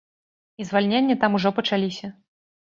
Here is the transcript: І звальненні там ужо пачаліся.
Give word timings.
І 0.59 0.65
звальненні 0.69 1.19
там 1.25 1.39
ужо 1.41 1.53
пачаліся. 1.61 2.13